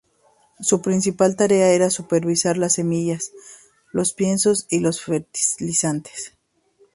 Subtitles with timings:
[0.59, 3.33] Su principal tarea era supervisar las semillas,
[3.91, 6.33] los piensos y los fertilizantes.